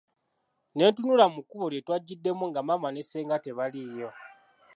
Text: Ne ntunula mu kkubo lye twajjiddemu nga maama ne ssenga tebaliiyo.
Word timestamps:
Ne 0.75 0.83
ntunula 0.89 1.25
mu 1.33 1.41
kkubo 1.43 1.65
lye 1.71 1.81
twajjiddemu 1.85 2.43
nga 2.49 2.61
maama 2.67 2.89
ne 2.91 3.01
ssenga 3.05 3.37
tebaliiyo. 3.45 4.09